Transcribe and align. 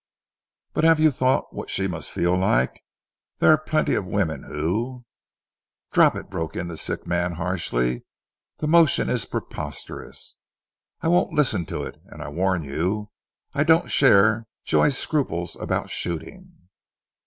But 0.73 0.83
have 0.83 0.99
you 0.99 1.11
thought 1.11 1.53
what 1.53 1.69
she 1.69 1.87
must 1.87 2.11
feel 2.11 2.35
like? 2.35 2.83
There 3.37 3.51
are 3.51 3.57
plenty 3.59 3.93
of 3.93 4.07
women 4.07 4.41
who" 4.41 5.05
"Drop 5.93 6.15
it," 6.15 6.27
broke 6.27 6.55
in 6.55 6.69
the 6.69 6.75
sick 6.75 7.05
man 7.05 7.33
harshly. 7.33 8.03
"The 8.57 8.67
motion 8.67 9.11
is 9.11 9.25
preposterous. 9.25 10.37
I 11.01 11.07
won't 11.07 11.33
listen 11.33 11.67
to 11.67 11.83
it; 11.83 12.01
and 12.07 12.23
I 12.23 12.29
warn 12.29 12.63
you, 12.63 13.11
I 13.53 13.63
don't 13.63 13.91
share 13.91 14.47
Joy's 14.65 14.97
scruples 14.97 15.55
about 15.55 15.91
shooting." 15.91 16.67